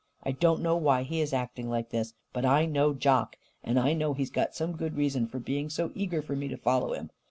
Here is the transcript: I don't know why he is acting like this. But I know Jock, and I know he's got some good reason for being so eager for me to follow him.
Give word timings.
I 0.23 0.31
don't 0.31 0.63
know 0.63 0.77
why 0.77 1.03
he 1.03 1.21
is 1.21 1.31
acting 1.31 1.69
like 1.69 1.91
this. 1.91 2.15
But 2.33 2.43
I 2.43 2.65
know 2.65 2.95
Jock, 2.95 3.35
and 3.63 3.79
I 3.79 3.93
know 3.93 4.13
he's 4.15 4.31
got 4.31 4.55
some 4.55 4.75
good 4.75 4.97
reason 4.97 5.27
for 5.27 5.37
being 5.37 5.69
so 5.69 5.91
eager 5.93 6.23
for 6.23 6.35
me 6.35 6.47
to 6.47 6.57
follow 6.57 6.93
him. 6.95 7.11